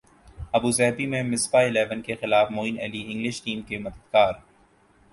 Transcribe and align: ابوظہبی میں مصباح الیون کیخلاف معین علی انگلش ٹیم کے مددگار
ابوظہبی 0.53 1.05
میں 1.07 1.21
مصباح 1.23 1.65
الیون 1.65 2.01
کیخلاف 2.01 2.51
معین 2.51 2.79
علی 2.81 3.03
انگلش 3.05 3.41
ٹیم 3.41 3.61
کے 3.61 3.77
مددگار 3.77 4.33